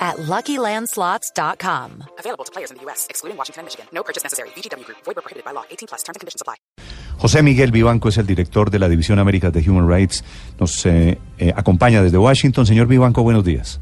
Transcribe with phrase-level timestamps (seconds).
[0.00, 2.04] at LuckyLandSlots.com.
[2.18, 3.86] Available to players in the U.S., excluding Washington and Michigan.
[3.92, 4.48] No purchase necessary.
[4.56, 4.98] VGW Group.
[5.04, 5.64] Void where prohibited by law.
[5.70, 6.02] 18 plus.
[6.02, 6.56] Terms and conditions apply.
[7.18, 10.24] José Miguel Vivanco es el director de la División Américas de Human Rights.
[10.58, 12.64] Nos eh, eh, acompaña desde Washington.
[12.64, 13.80] Señor Vivanco, buenos días.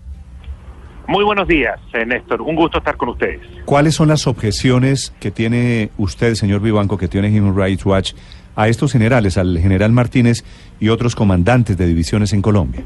[1.08, 2.42] Muy buenos días, eh, Néstor.
[2.42, 3.41] Un gusto estar con ustedes.
[3.64, 8.12] ¿Cuáles son las objeciones que tiene usted, señor Vivanco, que tiene Human Rights Watch
[8.56, 10.44] a estos generales, al general Martínez
[10.78, 12.82] y otros comandantes de divisiones en Colombia?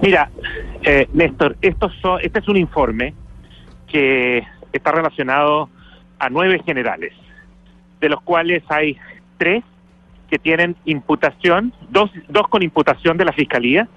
[0.00, 0.30] Mira,
[0.84, 3.14] eh, Néstor, estos son, este es un informe
[3.86, 5.68] que está relacionado
[6.18, 7.12] a nueve generales,
[8.00, 8.96] de los cuales hay
[9.38, 9.64] tres
[10.30, 13.88] que tienen imputación, dos, dos con imputación de la Fiscalía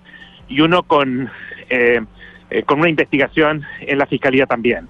[0.47, 1.29] y uno con,
[1.69, 2.01] eh,
[2.49, 4.87] eh, con una investigación en la Fiscalía también,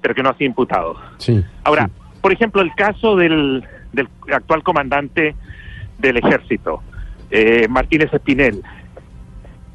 [0.00, 0.96] pero que no ha sido imputado.
[1.18, 1.44] Sí.
[1.64, 1.90] Ahora,
[2.20, 5.34] por ejemplo, el caso del, del actual comandante
[5.98, 6.82] del ejército,
[7.30, 8.62] eh, Martínez Espinel.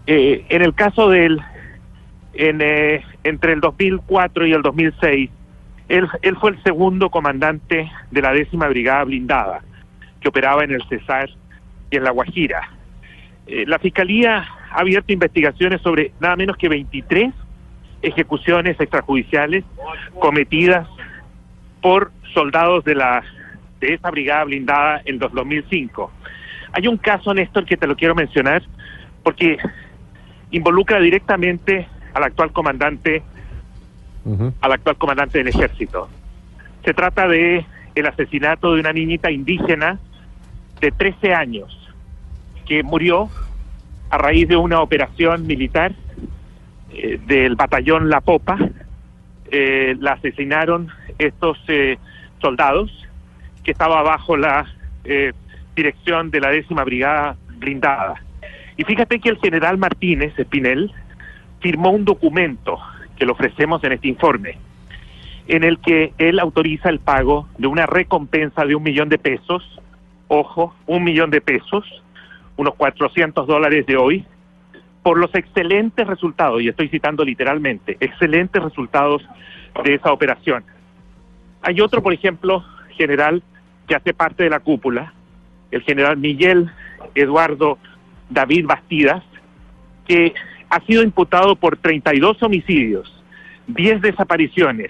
[0.07, 1.41] Eh, en el caso del,
[2.33, 5.29] en, eh, entre el 2004 y el 2006,
[5.89, 9.61] él, él fue el segundo comandante de la décima brigada blindada,
[10.19, 11.29] que operaba en el Cesar
[11.91, 12.69] y en La Guajira.
[13.47, 17.33] Eh, la Fiscalía ha abierto investigaciones sobre nada menos que 23
[18.01, 19.63] ejecuciones extrajudiciales
[20.19, 20.87] cometidas
[21.81, 23.23] por soldados de la
[23.79, 26.11] de esa brigada blindada en los 2005.
[26.71, 28.63] Hay un caso, Néstor, que te lo quiero mencionar
[29.23, 29.57] porque
[30.51, 33.23] involucra directamente al actual comandante
[34.61, 36.07] al actual comandante del ejército.
[36.85, 39.99] Se trata de el asesinato de una niñita indígena
[40.79, 41.77] de 13 años
[42.65, 43.29] que murió
[44.09, 45.93] a raíz de una operación militar
[46.93, 48.57] eh, del batallón La Popa.
[49.51, 51.97] Eh, la asesinaron estos eh,
[52.41, 52.91] soldados
[53.63, 54.65] que estaba bajo la
[55.03, 55.33] eh,
[55.75, 58.21] dirección de la décima brigada blindada.
[58.77, 60.91] Y fíjate que el general Martínez Espinel
[61.63, 62.77] firmó un documento
[63.15, 64.57] que le ofrecemos en este informe,
[65.47, 69.63] en el que él autoriza el pago de una recompensa de un millón de pesos,
[70.27, 71.85] ojo, un millón de pesos,
[72.57, 74.25] unos 400 dólares de hoy,
[75.03, 79.23] por los excelentes resultados, y estoy citando literalmente, excelentes resultados
[79.83, 80.65] de esa operación.
[81.61, 82.63] Hay otro, por ejemplo,
[82.97, 83.41] general
[83.87, 85.13] que hace parte de la cúpula,
[85.71, 86.69] el general Miguel
[87.15, 87.77] Eduardo
[88.29, 89.23] David Bastidas,
[90.07, 90.33] que
[90.73, 93.13] ha sido imputado por 32 homicidios,
[93.67, 94.89] 10 desapariciones,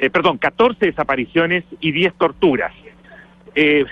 [0.00, 2.72] eh, perdón, 14 desapariciones y 10 torturas.
[3.54, 3.84] Eh,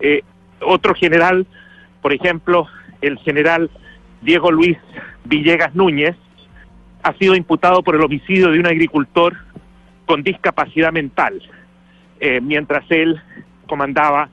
[0.00, 0.20] eh,
[0.60, 1.46] otro general,
[2.02, 2.66] por ejemplo,
[3.00, 3.70] el general
[4.20, 4.76] Diego Luis
[5.24, 6.16] Villegas Núñez,
[7.02, 9.34] ha sido imputado por el homicidio de un agricultor
[10.04, 11.42] con discapacidad mental,
[12.42, 13.20] mientras él
[13.66, 14.28] comandaba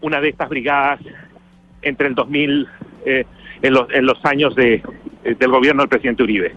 [0.00, 1.00] una de estas brigadas
[1.80, 2.68] entre el 2000,
[3.06, 3.24] eh,
[3.62, 4.82] en, los, años de,
[5.24, 6.52] eh, del gobierno del presidente Uribe.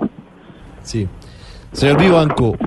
[0.84, 1.08] Sí.
[1.72, 2.58] Señor Vivanco,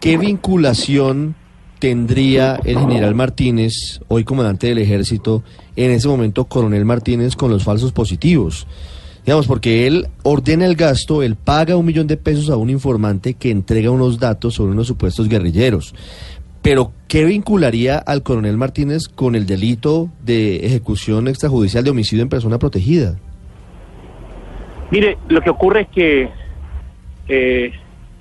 [0.00, 1.34] ¿qué vinculación
[1.78, 5.42] tendría el general Martínez, hoy comandante del ejército,
[5.76, 8.66] en ese momento coronel Martínez, con los falsos positivos?
[9.24, 13.34] Digamos, porque él ordena el gasto, él paga un millón de pesos a un informante
[13.34, 15.94] que entrega unos datos sobre unos supuestos guerrilleros.
[16.60, 22.30] Pero, ¿qué vincularía al coronel Martínez con el delito de ejecución extrajudicial de homicidio en
[22.30, 23.18] persona protegida?
[24.94, 26.28] Mire, lo que ocurre es que
[27.26, 27.72] eh,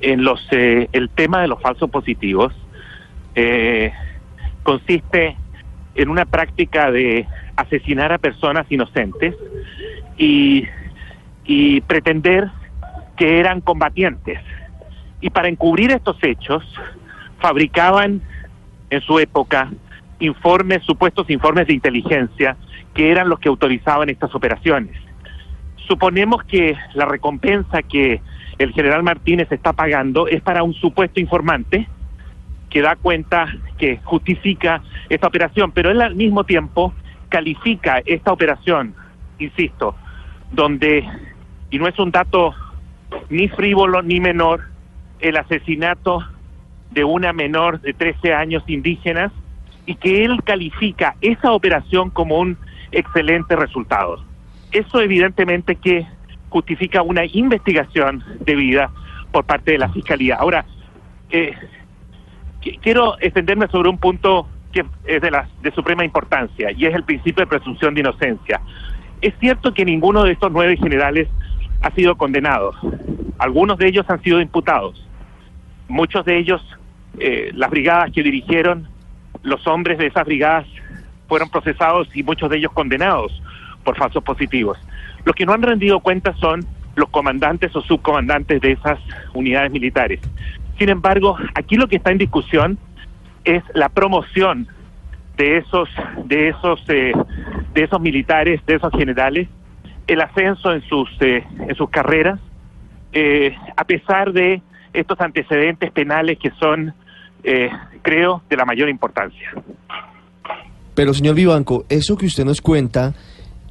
[0.02, 2.52] en los eh, el tema de los falsos positivos
[3.36, 3.94] eh,
[4.64, 5.38] consiste
[5.94, 9.36] en una práctica de asesinar a personas inocentes
[10.18, 10.66] y,
[11.46, 12.50] y pretender
[13.18, 14.40] que eran combatientes.
[15.22, 16.64] Y para encubrir estos hechos,
[17.38, 18.20] fabricaban
[18.90, 19.72] en su época
[20.18, 22.58] informes, supuestos informes de inteligencia,
[22.96, 24.98] que eran los que autorizaban estas operaciones.
[25.88, 28.22] Suponemos que la recompensa que
[28.58, 31.88] el general Martínez está pagando es para un supuesto informante
[32.70, 36.94] que da cuenta, que justifica esta operación, pero él al mismo tiempo
[37.30, 38.96] califica esta operación,
[39.38, 39.96] insisto,
[40.52, 41.08] donde,
[41.70, 42.56] y no es un dato
[43.30, 44.62] ni frívolo ni menor,
[45.20, 46.26] el asesinato
[46.92, 49.32] de una menor de 13 años indígenas
[49.86, 52.58] y que él califica esa operación como un
[52.92, 54.24] excelente resultado.
[54.74, 56.06] Eso evidentemente que
[56.50, 58.90] justifica una investigación debida
[59.32, 60.38] por parte de la Fiscalía.
[60.38, 60.66] Ahora,
[61.30, 61.54] eh,
[62.82, 65.32] quiero extenderme sobre un punto que es de,
[65.62, 68.62] de suprema importancia y es el principio de presunción de inocencia.
[69.22, 71.28] Es cierto que ninguno de estos nueve generales
[71.82, 72.74] ha sido condenado.
[73.38, 75.08] Algunos de ellos han sido imputados.
[75.88, 76.62] Muchos de ellos,
[77.20, 78.88] eh, las brigadas que dirigieron,
[79.44, 80.66] los hombres de esas brigadas
[81.28, 83.32] fueron procesados y muchos de ellos condenados
[83.84, 84.78] por falsos positivos.
[85.26, 86.66] Los que no han rendido cuentas son
[86.96, 89.00] los comandantes o subcomandantes de esas
[89.34, 90.20] unidades militares.
[90.78, 92.78] Sin embargo, aquí lo que está en discusión
[93.44, 94.68] es la promoción
[95.38, 95.90] de esos
[96.26, 97.14] de esos eh,
[97.74, 99.48] de esos militares, de esos generales,
[100.08, 102.40] el ascenso en sus eh, en sus carreras,
[103.12, 104.62] eh, a pesar de
[104.94, 106.94] estos antecedentes penales que son,
[107.44, 107.70] eh,
[108.02, 109.52] creo, de la mayor importancia.
[110.94, 113.14] Pero señor Vivanco, eso que usted nos cuenta,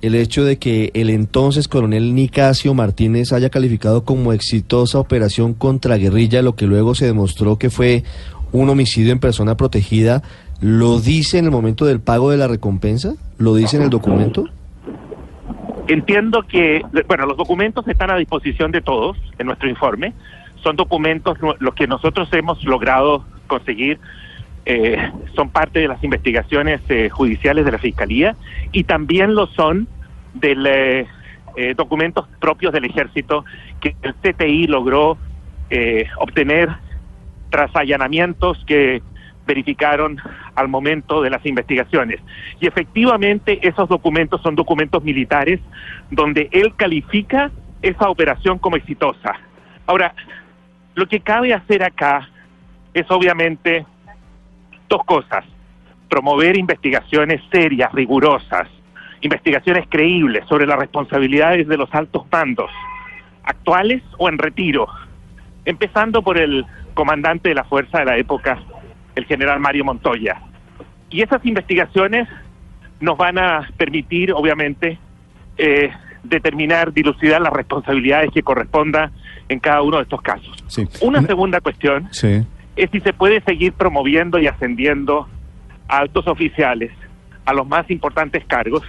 [0.02, 5.96] el hecho de que el entonces coronel Nicasio Martínez haya calificado como exitosa operación contra
[5.96, 8.02] guerrilla, lo que luego se demostró que fue
[8.50, 10.22] un homicidio en persona protegida,
[10.60, 13.14] ¿lo dice en el momento del pago de la recompensa?
[13.38, 14.44] ¿Lo dice en el documento?
[15.86, 20.12] Entiendo que, bueno, los documentos están a disposición de todos en nuestro informe.
[20.62, 23.98] Son documentos los que nosotros hemos logrado conseguir.
[24.64, 28.36] Eh, son parte de las investigaciones eh, judiciales de la Fiscalía
[28.70, 29.88] y también lo son
[30.34, 31.06] de eh,
[31.56, 33.44] eh, documentos propios del Ejército
[33.80, 35.18] que el CTI logró
[36.18, 36.68] obtener
[37.48, 39.00] tras allanamientos que
[39.46, 40.18] verificaron
[40.54, 42.20] al momento de las investigaciones.
[42.60, 45.60] Y efectivamente esos documentos son documentos militares
[46.10, 47.50] donde él califica
[47.80, 49.40] esa operación como exitosa.
[49.86, 50.14] Ahora,
[50.94, 52.28] lo que cabe hacer acá
[52.92, 53.86] es obviamente
[54.92, 55.44] dos cosas.
[56.08, 58.68] Promover investigaciones serias, rigurosas,
[59.22, 62.70] investigaciones creíbles sobre las responsabilidades de los altos mandos,
[63.44, 64.86] actuales o en retiro,
[65.64, 68.58] empezando por el comandante de la fuerza de la época,
[69.14, 70.40] el general Mario Montoya.
[71.08, 72.28] Y esas investigaciones
[73.00, 74.98] nos van a permitir, obviamente,
[75.56, 75.90] eh,
[76.22, 79.10] determinar, dilucidar las responsabilidades que corresponda
[79.48, 80.62] en cada uno de estos casos.
[80.68, 80.86] Sí.
[81.00, 82.44] Una Una- segunda cuestión Sí.
[82.76, 85.28] Es si se puede seguir promoviendo y ascendiendo
[85.88, 86.90] a altos oficiales
[87.44, 88.82] a los más importantes cargos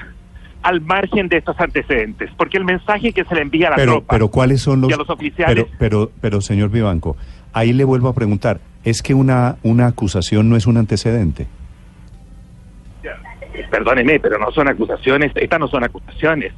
[0.62, 3.92] al margen de estos antecedentes, porque el mensaje que se le envía a la Pero,
[3.94, 7.18] tropa pero ¿cuáles son los, y a los oficiales Pero, pero, pero, señor Vivanco,
[7.52, 11.48] ahí le vuelvo a preguntar, ¿es que una, una acusación no es un antecedente?
[13.70, 16.54] perdóneme, pero no son acusaciones, estas no son acusaciones.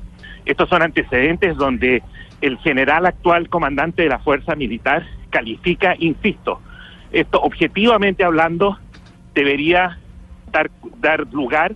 [0.46, 2.04] Estos son antecedentes donde
[2.42, 6.60] el general actual comandante de la fuerza militar califica, insisto,
[7.16, 8.78] esto objetivamente hablando
[9.34, 9.98] debería
[10.52, 10.70] dar,
[11.00, 11.74] dar lugar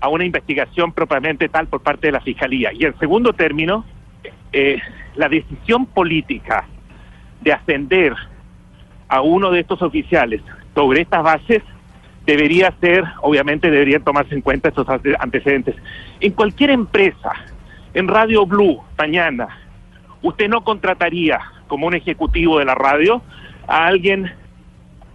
[0.00, 2.72] a una investigación propiamente tal por parte de la Fiscalía.
[2.72, 3.84] Y en segundo término,
[4.52, 4.80] eh,
[5.14, 6.66] la decisión política
[7.40, 8.14] de ascender
[9.08, 10.42] a uno de estos oficiales
[10.74, 11.62] sobre estas bases
[12.26, 15.76] debería ser, obviamente deberían tomarse en cuenta estos ante- antecedentes.
[16.20, 17.32] En cualquier empresa,
[17.94, 19.48] en Radio Blue, mañana,
[20.22, 21.38] usted no contrataría
[21.68, 23.22] como un ejecutivo de la radio
[23.68, 24.32] a alguien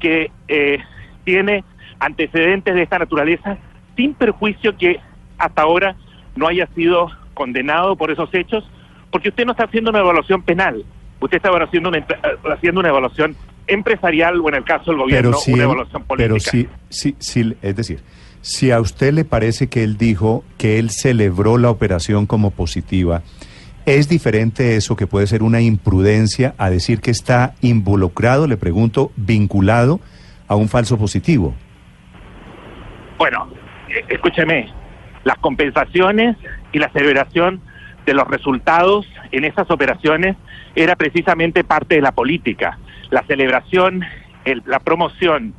[0.06, 0.78] que eh,
[1.24, 1.64] tiene
[2.00, 3.58] antecedentes de esta naturaleza
[3.96, 5.00] sin perjuicio que
[5.40, 5.96] hasta ahora
[6.36, 8.64] no haya sido condenado por esos hechos,
[9.12, 10.84] porque usted no está haciendo una evaluación penal,
[11.20, 12.06] usted está haciendo una, eh,
[12.54, 13.36] haciendo una evaluación
[13.66, 16.28] empresarial o en el caso del gobierno Pero si una él- evaluación política.
[16.28, 18.02] pero si, si, si- es decir,
[18.42, 23.24] si a usted le parece que él dijo que él celebró la operación como positiva,
[23.86, 29.12] ¿es diferente eso que puede ser una imprudencia a decir que está involucrado, le pregunto,
[29.16, 30.00] vinculado
[30.48, 31.54] a un falso positivo?
[33.18, 33.48] Bueno,
[33.90, 34.68] eh, escúcheme,
[35.24, 36.36] las compensaciones
[36.72, 37.62] y la celebración
[38.06, 40.36] de los resultados en esas operaciones
[40.76, 42.78] era precisamente parte de la política.
[43.10, 44.04] La celebración,
[44.44, 45.54] el- la promoción,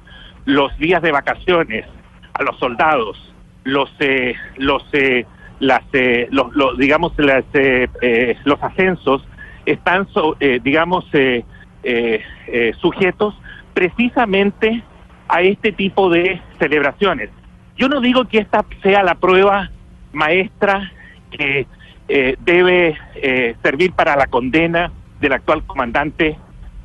[0.44, 1.86] los días de vacaciones
[2.34, 5.26] a los soldados, los, eh, los, eh,
[5.60, 9.26] las, eh, los, los, digamos, las, eh, eh, los ascensos
[9.64, 11.44] están, so- eh, digamos, eh,
[12.80, 13.34] sujetos
[13.74, 14.82] precisamente
[15.28, 17.30] a este tipo de celebraciones.
[17.76, 19.70] Yo no digo que esta sea la prueba
[20.12, 20.92] maestra
[21.30, 21.66] que
[22.08, 22.96] debe
[23.62, 26.38] servir para la condena del actual comandante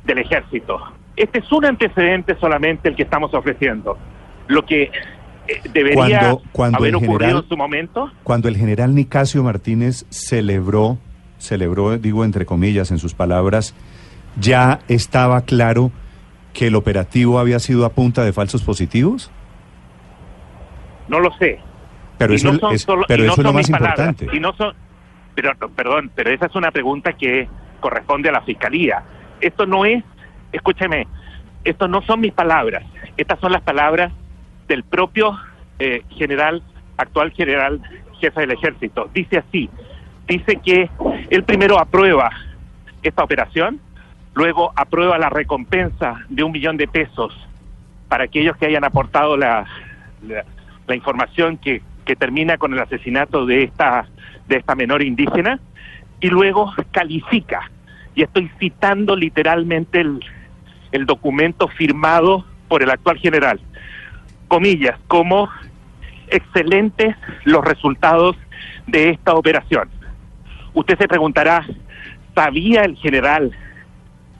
[0.04, 0.80] del ejército.
[1.16, 3.96] Este es un antecedente solamente el que estamos ofreciendo.
[4.48, 4.90] Lo que
[5.72, 10.98] debería Cuando- cuando haber ocurrido en su momento Cuando el general Nicasio Martínez celebró,
[11.38, 13.74] celebró, digo entre comillas en sus palabras,
[14.38, 15.90] ya estaba claro
[16.54, 19.30] que el operativo había sido a punta de falsos positivos.
[21.08, 21.58] no lo sé.
[22.18, 24.28] Pero Y eso, no es, solo- pero y no eso es lo más importante.
[24.32, 24.74] y no son,
[25.34, 27.48] pero, perdón, pero esa es una pregunta que
[27.80, 29.02] corresponde a la fiscalía.
[29.40, 30.04] Esto no es,
[30.52, 31.06] escúcheme,
[31.64, 32.84] esto no son mis palabras.
[33.16, 34.12] Estas son las palabras
[34.72, 35.38] del propio
[35.78, 36.62] eh, general,
[36.96, 37.82] actual general
[38.20, 39.10] jefe del ejército.
[39.12, 39.68] Dice así,
[40.26, 40.88] dice que
[41.28, 42.30] él primero aprueba
[43.02, 43.80] esta operación,
[44.34, 47.36] luego aprueba la recompensa de un millón de pesos
[48.08, 49.66] para aquellos que hayan aportado la,
[50.26, 50.44] la,
[50.86, 54.06] la información que, que termina con el asesinato de esta,
[54.48, 55.60] de esta menor indígena,
[56.20, 57.70] y luego califica,
[58.14, 60.24] y estoy citando literalmente el,
[60.92, 63.60] el documento firmado por el actual general,
[64.52, 65.48] comillas, como
[66.28, 68.36] excelentes los resultados
[68.86, 69.88] de esta operación.
[70.74, 71.64] Usted se preguntará,
[72.34, 73.50] ¿sabía el general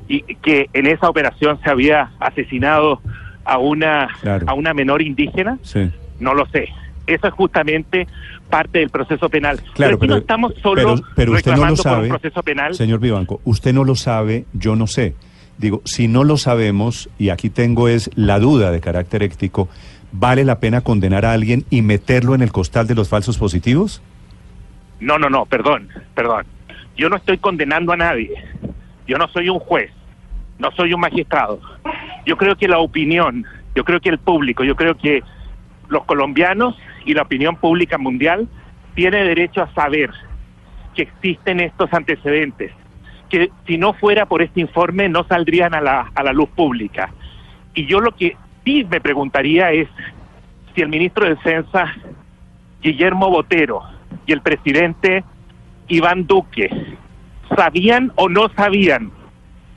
[0.08, 3.00] y que en esa operación se había asesinado
[3.46, 4.44] a una Claro.
[4.48, 5.58] a una menor indígena?
[5.62, 5.90] Sí.
[6.20, 6.68] No lo sé.
[7.06, 8.06] Eso es justamente
[8.50, 9.60] parte del proceso penal.
[9.74, 12.74] Claro, aquí no estamos solo pero, pero usted no lo reclamando por un proceso penal.
[12.74, 15.14] señor Vivanco, usted no lo sabe, yo no sé.
[15.58, 19.68] Digo, si no lo sabemos, y aquí tengo es la duda de carácter ético,
[20.12, 24.02] ¿vale la pena condenar a alguien y meterlo en el costal de los falsos positivos?
[25.00, 26.46] No, no, no, perdón, perdón.
[26.96, 28.30] Yo no estoy condenando a nadie.
[29.06, 29.90] Yo no soy un juez,
[30.58, 31.60] no soy un magistrado.
[32.24, 35.22] Yo creo que la opinión, yo creo que el público, yo creo que
[35.88, 38.48] los colombianos y la opinión pública mundial
[38.94, 40.10] tiene derecho a saber
[40.94, 42.70] que existen estos antecedentes,
[43.28, 47.12] que si no fuera por este informe no saldrían a la, a la luz pública.
[47.74, 49.88] Y yo lo que sí me preguntaría es
[50.74, 51.92] si el ministro de Defensa,
[52.80, 53.82] Guillermo Botero,
[54.26, 55.24] y el presidente
[55.88, 56.70] Iván Duque
[57.56, 59.10] sabían o no sabían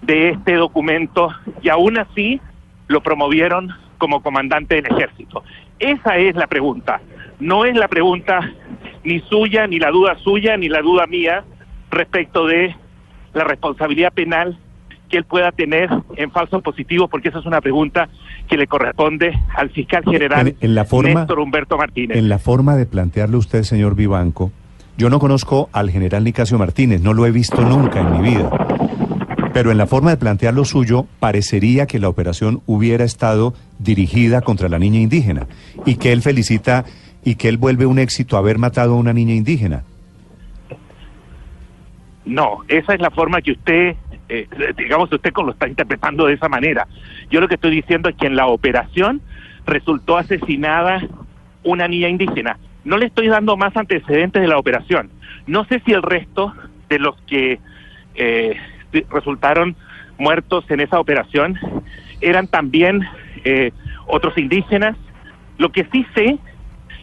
[0.01, 1.29] de este documento
[1.61, 2.39] y aún así
[2.87, 5.43] lo promovieron como comandante del ejército.
[5.79, 7.01] Esa es la pregunta.
[7.39, 8.53] No es la pregunta
[9.03, 11.43] ni suya, ni la duda suya, ni la duda mía
[11.91, 12.75] respecto de
[13.33, 14.57] la responsabilidad penal
[15.09, 18.09] que él pueda tener en falsos positivos, porque esa es una pregunta
[18.45, 22.17] que le corresponde al fiscal general En- en la forma- Néstor Humberto Martínez.
[22.17, 24.51] En la forma de plantearlo usted, señor Vivanco,
[24.97, 28.49] yo no conozco al general Nicasio Martínez, no lo he visto nunca en mi vida.
[29.53, 34.41] Pero en la forma de plantear lo suyo, parecería que la operación hubiera estado dirigida
[34.41, 35.47] contra la niña indígena
[35.85, 36.83] y que él felicita
[37.23, 39.83] y que él vuelve un éxito haber matado a una niña indígena.
[42.25, 43.95] No, esa es la forma que usted,
[44.29, 46.87] eh, digamos, usted lo está interpretando de esa manera.
[47.29, 49.21] Yo lo que estoy diciendo es que en la operación
[49.65, 51.01] resultó asesinada
[51.63, 52.57] una niña indígena.
[52.83, 55.09] No le estoy dando más antecedentes de la operación.
[55.47, 56.53] No sé si el resto
[56.89, 57.59] de los que
[58.15, 58.57] eh,
[59.09, 59.75] resultaron
[60.17, 61.57] muertos en esa operación
[62.21, 63.01] eran también
[63.43, 63.71] eh,
[64.07, 64.95] otros indígenas.
[65.57, 66.37] Lo que sí sé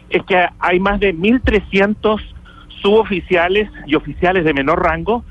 [0.09, 2.21] es que hay más de 1.300
[2.81, 5.23] suboficiales y oficiales de menor rango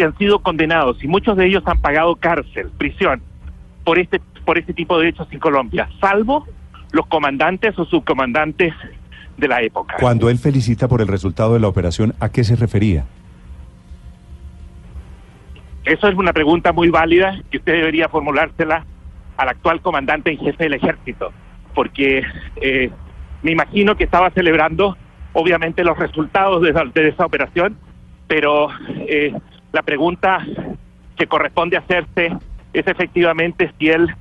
[0.00, 3.20] que han sido condenados y muchos de ellos han pagado cárcel, prisión,
[3.84, 6.46] por este, por este tipo de hechos en Colombia, salvo
[6.92, 8.72] los comandantes o subcomandantes
[9.36, 9.96] de la época.
[10.00, 13.04] Cuando él felicita por el resultado de la operación, ¿a qué se refería?
[15.84, 18.86] Eso es una pregunta muy válida que usted debería formulársela
[19.36, 21.30] al actual comandante en jefe del ejército,
[21.74, 22.22] porque
[22.56, 22.90] eh,
[23.42, 24.96] me imagino que estaba celebrando
[25.34, 27.76] obviamente los resultados de esa, de esa operación,
[28.28, 28.68] pero
[29.06, 29.34] eh,
[29.72, 30.44] la pregunta
[31.16, 32.32] que corresponde hacerse
[32.72, 34.14] es efectivamente si él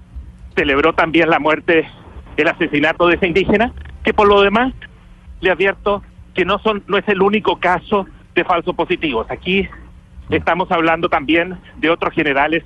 [0.56, 1.88] celebró también la muerte,
[2.38, 3.72] el asesinato de ese indígena,
[4.04, 4.74] que por lo demás
[5.42, 6.04] le advierto
[6.34, 9.30] que no son no es el único caso de falsos positivos.
[9.30, 9.68] Aquí
[10.30, 12.64] estamos hablando también de otros generales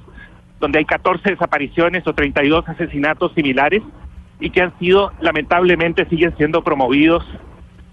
[0.60, 3.82] donde hay 14 desapariciones o 32 asesinatos similares
[4.40, 7.26] y que han sido, lamentablemente, siguen siendo promovidos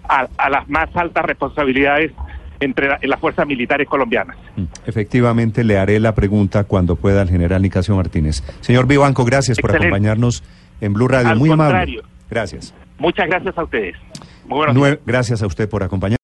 [0.08, 2.12] a, a las más altas responsabilidades
[2.60, 4.36] entre la- en las fuerzas militares colombianas.
[4.56, 8.42] Mm, Efectivamente, le haré la pregunta cuando pueda al general Nicasio Martínez.
[8.60, 9.88] Señor Vivanco, gracias por Excelente.
[9.94, 10.42] acompañarnos
[10.80, 11.30] en Blue Radio.
[11.30, 11.70] Al Muy amable.
[11.72, 12.02] contrario.
[12.30, 12.74] Gracias.
[12.98, 13.96] Muchas gracias a ustedes.
[14.46, 14.98] Muy buenos días.
[15.06, 16.18] Gracias a usted por acompañarnos.